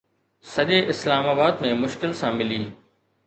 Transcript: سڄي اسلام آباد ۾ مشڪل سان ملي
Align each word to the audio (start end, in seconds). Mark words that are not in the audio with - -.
سڄي 0.51 0.79
اسلام 0.93 1.27
آباد 1.33 1.61
۾ 1.67 1.73
مشڪل 1.83 2.17
سان 2.21 2.37
ملي 2.39 2.61